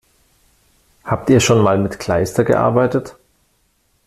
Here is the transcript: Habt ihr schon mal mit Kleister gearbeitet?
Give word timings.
Habt 1.03 1.29
ihr 1.29 1.39
schon 1.39 1.61
mal 1.61 1.77
mit 1.77 1.99
Kleister 1.99 2.43
gearbeitet? 2.43 3.17